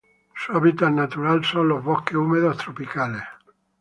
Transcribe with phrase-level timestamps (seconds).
[0.35, 3.23] Su hábitat natural son los bosques húmedos tropical.